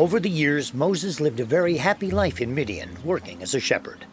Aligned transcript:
Over 0.00 0.18
the 0.18 0.30
years, 0.30 0.72
Moses 0.72 1.20
lived 1.20 1.40
a 1.40 1.44
very 1.44 1.76
happy 1.76 2.10
life 2.10 2.40
in 2.40 2.54
Midian, 2.54 2.96
working 3.04 3.42
as 3.42 3.54
a 3.54 3.60
shepherd. 3.60 4.06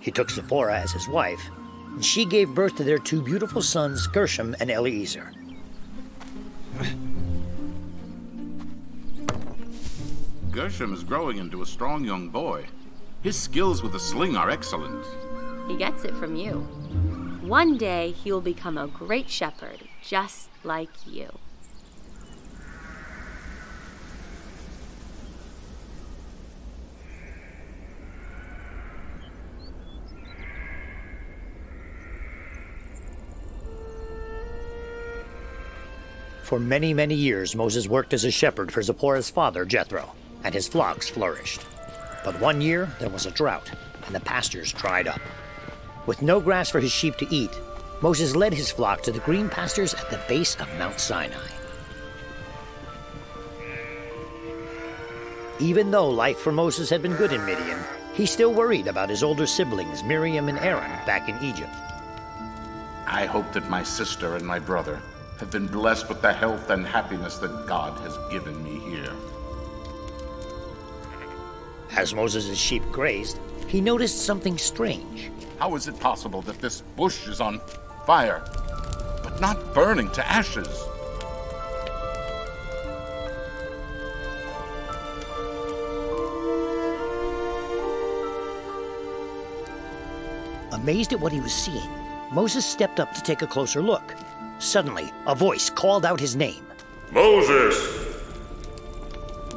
He 0.00 0.10
took 0.10 0.28
Zipporah 0.28 0.80
as 0.80 0.90
his 0.90 1.06
wife, 1.06 1.40
and 1.94 2.04
she 2.04 2.24
gave 2.24 2.48
birth 2.48 2.74
to 2.78 2.82
their 2.82 2.98
two 2.98 3.22
beautiful 3.22 3.62
sons, 3.62 4.08
Gershom 4.08 4.56
and 4.58 4.72
Eliezer. 4.72 5.32
Gershom 10.50 10.92
is 10.92 11.04
growing 11.04 11.36
into 11.36 11.62
a 11.62 11.66
strong 11.66 12.04
young 12.04 12.28
boy. 12.30 12.66
His 13.22 13.38
skills 13.38 13.84
with 13.84 13.92
the 13.92 14.00
sling 14.00 14.34
are 14.34 14.50
excellent. 14.50 15.06
He 15.68 15.76
gets 15.76 16.02
it 16.02 16.16
from 16.16 16.34
you. 16.34 16.54
One 17.42 17.78
day 17.78 18.10
he 18.10 18.32
will 18.32 18.40
become 18.40 18.76
a 18.76 18.88
great 18.88 19.30
shepherd, 19.30 19.84
just 20.02 20.48
like 20.64 20.90
you. 21.06 21.38
For 36.50 36.58
many, 36.58 36.92
many 36.92 37.14
years, 37.14 37.54
Moses 37.54 37.86
worked 37.86 38.12
as 38.12 38.24
a 38.24 38.30
shepherd 38.32 38.72
for 38.72 38.82
Zipporah's 38.82 39.30
father, 39.30 39.64
Jethro, 39.64 40.16
and 40.42 40.52
his 40.52 40.66
flocks 40.66 41.08
flourished. 41.08 41.64
But 42.24 42.40
one 42.40 42.60
year, 42.60 42.88
there 42.98 43.08
was 43.08 43.24
a 43.24 43.30
drought, 43.30 43.70
and 44.04 44.12
the 44.12 44.18
pastures 44.18 44.72
dried 44.72 45.06
up. 45.06 45.20
With 46.06 46.22
no 46.22 46.40
grass 46.40 46.68
for 46.68 46.80
his 46.80 46.90
sheep 46.90 47.14
to 47.18 47.32
eat, 47.32 47.52
Moses 48.02 48.34
led 48.34 48.52
his 48.52 48.72
flock 48.72 49.00
to 49.02 49.12
the 49.12 49.20
green 49.20 49.48
pastures 49.48 49.94
at 49.94 50.10
the 50.10 50.18
base 50.26 50.56
of 50.56 50.66
Mount 50.76 50.98
Sinai. 50.98 51.46
Even 55.60 55.92
though 55.92 56.10
life 56.10 56.38
for 56.40 56.50
Moses 56.50 56.90
had 56.90 57.00
been 57.00 57.14
good 57.14 57.32
in 57.32 57.46
Midian, 57.46 57.78
he 58.12 58.26
still 58.26 58.52
worried 58.52 58.88
about 58.88 59.08
his 59.08 59.22
older 59.22 59.46
siblings, 59.46 60.02
Miriam 60.02 60.48
and 60.48 60.58
Aaron, 60.58 60.90
back 61.06 61.28
in 61.28 61.40
Egypt. 61.44 61.70
I 63.06 63.26
hope 63.26 63.52
that 63.52 63.70
my 63.70 63.84
sister 63.84 64.34
and 64.34 64.44
my 64.44 64.58
brother 64.58 65.00
have 65.40 65.50
been 65.50 65.66
blessed 65.66 66.08
with 66.08 66.20
the 66.20 66.32
health 66.32 66.68
and 66.68 66.86
happiness 66.86 67.38
that 67.38 67.66
God 67.66 67.98
has 68.00 68.16
given 68.30 68.62
me 68.62 68.78
here. 68.90 69.12
As 71.96 72.14
Moses' 72.14 72.58
sheep 72.58 72.82
grazed, 72.92 73.40
he 73.66 73.80
noticed 73.80 74.24
something 74.24 74.58
strange. 74.58 75.30
How 75.58 75.74
is 75.74 75.88
it 75.88 75.98
possible 75.98 76.42
that 76.42 76.60
this 76.60 76.82
bush 76.94 77.26
is 77.26 77.40
on 77.40 77.60
fire, 78.06 78.42
but 79.22 79.40
not 79.40 79.74
burning 79.74 80.10
to 80.12 80.30
ashes? 80.30 80.68
Amazed 90.72 91.12
at 91.12 91.20
what 91.20 91.32
he 91.32 91.40
was 91.40 91.52
seeing, 91.52 91.90
Moses 92.30 92.64
stepped 92.64 93.00
up 93.00 93.12
to 93.14 93.22
take 93.22 93.42
a 93.42 93.46
closer 93.46 93.82
look. 93.82 94.14
Suddenly, 94.60 95.10
a 95.26 95.34
voice 95.34 95.70
called 95.70 96.04
out 96.04 96.20
his 96.20 96.36
name. 96.36 96.64
Moses! 97.10 97.98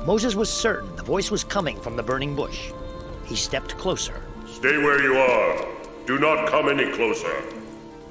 Moses 0.06 0.34
was 0.34 0.50
certain 0.50 0.96
the 0.96 1.04
voice 1.04 1.30
was 1.30 1.44
coming 1.44 1.80
from 1.80 1.98
the 1.98 2.04
burning 2.04 2.36
bush. 2.36 2.72
He 3.26 3.36
stepped 3.36 3.78
closer. 3.78 4.22
Stay 4.48 4.78
where 4.78 5.02
you 5.04 5.18
are. 5.18 5.68
Do 6.06 6.20
not 6.20 6.48
come 6.48 6.70
any 6.70 6.92
closer. 6.94 7.42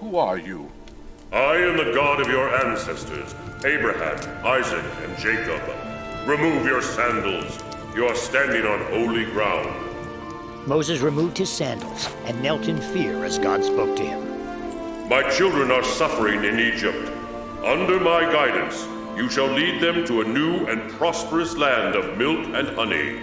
Who 0.00 0.17
are 0.17 0.39
you? 0.39 0.71
I 1.33 1.56
am 1.56 1.78
the 1.78 1.93
God 1.94 2.21
of 2.21 2.28
your 2.28 2.55
ancestors, 2.67 3.34
Abraham, 3.65 4.47
Isaac, 4.47 4.84
and 5.03 5.17
Jacob. 5.17 5.62
Remove 6.27 6.67
your 6.67 6.83
sandals. 6.83 7.59
You 7.94 8.06
are 8.06 8.15
standing 8.15 8.67
on 8.67 8.81
holy 8.91 9.25
ground. 9.25 9.75
Moses 10.67 11.00
removed 11.00 11.38
his 11.38 11.50
sandals 11.50 12.09
and 12.27 12.43
knelt 12.43 12.69
in 12.69 12.78
fear 12.81 13.25
as 13.25 13.38
God 13.38 13.65
spoke 13.65 13.97
to 13.97 14.03
him. 14.03 14.31
My 15.09 15.29
children 15.31 15.71
are 15.71 15.83
suffering 15.83 16.45
in 16.45 16.61
Egypt. 16.61 17.11
Under 17.65 17.99
my 17.99 18.23
guidance, 18.33 18.87
you 19.17 19.29
shall 19.29 19.49
lead 19.49 19.81
them 19.81 20.07
to 20.07 20.21
a 20.21 20.25
new 20.25 20.67
and 20.67 20.91
prosperous 20.93 21.57
land 21.57 21.97
of 21.97 22.17
milk 22.17 22.47
and 22.55 22.69
honey. 22.77 23.19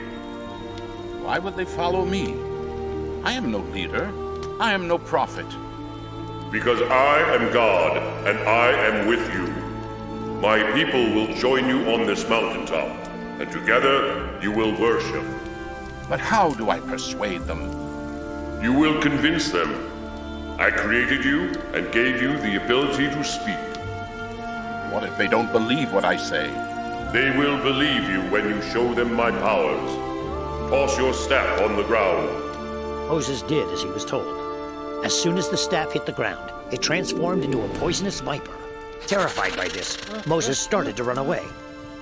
Why 1.23 1.39
would 1.39 1.56
they 1.56 1.66
follow 1.66 2.06
me? 2.06 2.34
I 3.23 3.31
am 3.31 3.50
no 3.50 3.59
leader. 3.59 4.12
I 4.59 4.73
am 4.73 4.88
no 4.88 4.97
prophet. 4.97 5.47
Because 6.51 6.81
I 6.81 7.22
am 7.35 7.51
God, 7.53 7.97
and 8.28 8.38
I 8.39 8.72
am 8.72 9.07
with 9.07 9.34
you. 9.34 9.47
My 10.41 10.62
people 10.73 11.01
will 11.13 11.34
join 11.35 11.68
you 11.68 11.91
on 11.94 12.06
this 12.06 12.28
mountaintop, 12.28 12.89
and 13.39 13.50
together 13.51 14.38
you 14.41 14.51
will 14.51 14.79
worship. 14.79 15.25
But 16.09 16.19
how 16.19 16.51
do 16.51 16.69
I 16.69 16.79
persuade 16.81 17.41
them? 17.41 17.62
You 18.62 18.73
will 18.73 19.01
convince 19.01 19.50
them. 19.50 19.89
I 20.59 20.69
created 20.71 21.23
you 21.23 21.53
and 21.73 21.89
gave 21.93 22.21
you 22.21 22.37
the 22.37 22.61
ability 22.61 23.05
to 23.07 23.23
speak. 23.23 23.55
What 24.91 25.05
if 25.05 25.17
they 25.17 25.29
don't 25.29 25.49
believe 25.53 25.93
what 25.93 26.03
I 26.03 26.17
say? 26.17 26.49
They 27.13 27.31
will 27.37 27.57
believe 27.63 28.09
you 28.09 28.19
when 28.29 28.43
you 28.49 28.61
show 28.63 28.93
them 28.93 29.13
my 29.13 29.31
powers. 29.31 29.89
Toss 30.69 30.97
your 30.97 31.13
staff 31.13 31.61
on 31.61 31.77
the 31.77 31.83
ground. 31.83 32.27
Moses 33.07 33.41
did 33.43 33.69
as 33.69 33.83
he 33.83 33.87
was 33.87 34.03
told. 34.03 35.05
As 35.05 35.17
soon 35.17 35.37
as 35.37 35.47
the 35.47 35.55
staff 35.55 35.93
hit 35.93 36.05
the 36.05 36.11
ground, 36.11 36.51
it 36.73 36.81
transformed 36.81 37.45
into 37.45 37.63
a 37.63 37.69
poisonous 37.79 38.19
viper. 38.19 38.57
Terrified 39.07 39.55
by 39.55 39.69
this, 39.69 39.97
Moses 40.27 40.59
started 40.59 40.97
to 40.97 41.05
run 41.05 41.19
away. 41.19 41.45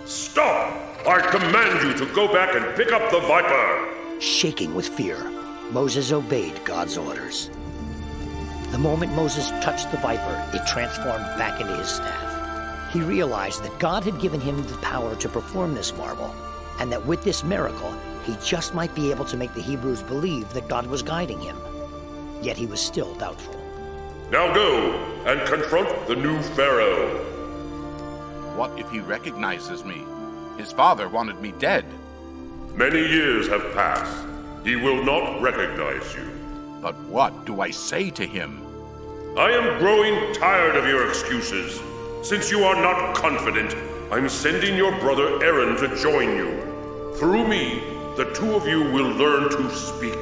Stop! 0.05 0.73
I 1.07 1.21
command 1.21 1.83
you 1.83 1.93
to 2.03 2.11
go 2.15 2.33
back 2.33 2.55
and 2.55 2.75
pick 2.75 2.91
up 2.91 3.11
the 3.11 3.19
viper! 3.19 4.19
Shaking 4.19 4.73
with 4.73 4.87
fear, 4.87 5.29
Moses 5.69 6.11
obeyed 6.11 6.59
God's 6.65 6.97
orders. 6.97 7.51
The 8.71 8.77
moment 8.77 9.13
Moses 9.13 9.49
touched 9.61 9.91
the 9.91 9.97
viper, 9.97 10.49
it 10.53 10.67
transformed 10.67 11.25
back 11.37 11.61
into 11.61 11.75
his 11.77 11.89
staff. 11.89 12.91
He 12.91 12.99
realized 12.99 13.63
that 13.63 13.79
God 13.79 14.03
had 14.03 14.19
given 14.19 14.41
him 14.41 14.61
the 14.67 14.77
power 14.77 15.15
to 15.15 15.29
perform 15.29 15.73
this 15.73 15.95
marvel, 15.95 16.35
and 16.79 16.91
that 16.91 17.05
with 17.05 17.23
this 17.23 17.43
miracle, 17.45 17.95
he 18.25 18.35
just 18.43 18.73
might 18.73 18.93
be 18.93 19.09
able 19.09 19.23
to 19.25 19.37
make 19.37 19.53
the 19.53 19.61
Hebrews 19.61 20.03
believe 20.03 20.51
that 20.53 20.67
God 20.67 20.85
was 20.87 21.01
guiding 21.01 21.39
him. 21.39 21.57
Yet 22.41 22.57
he 22.57 22.65
was 22.65 22.81
still 22.81 23.15
doubtful. 23.15 23.55
Now 24.31 24.53
go 24.53 24.91
and 25.25 25.47
confront 25.47 26.07
the 26.07 26.17
new 26.17 26.41
Pharaoh. 26.41 27.23
What 28.57 28.77
if 28.77 28.91
he 28.91 28.99
recognizes 28.99 29.85
me? 29.85 30.03
His 30.57 30.73
father 30.73 31.07
wanted 31.07 31.39
me 31.39 31.53
dead. 31.57 31.85
Many 32.75 32.99
years 32.99 33.47
have 33.47 33.73
passed. 33.73 34.27
He 34.65 34.75
will 34.75 35.03
not 35.05 35.41
recognize 35.41 36.13
you. 36.13 36.36
But 36.81 36.95
what 37.05 37.45
do 37.45 37.61
I 37.61 37.71
say 37.71 38.09
to 38.11 38.25
him? 38.25 38.61
I 39.37 39.51
am 39.51 39.79
growing 39.79 40.33
tired 40.33 40.75
of 40.75 40.87
your 40.87 41.07
excuses. 41.09 41.81
Since 42.21 42.51
you 42.51 42.63
are 42.63 42.75
not 42.75 43.15
confident, 43.15 43.75
I'm 44.11 44.29
sending 44.29 44.75
your 44.75 44.97
brother 44.99 45.43
Aaron 45.43 45.75
to 45.77 45.95
join 46.01 46.35
you. 46.35 47.13
Through 47.17 47.47
me, 47.47 47.83
the 48.15 48.31
two 48.33 48.53
of 48.53 48.67
you 48.67 48.81
will 48.81 49.09
learn 49.09 49.49
to 49.49 49.75
speak. 49.75 50.13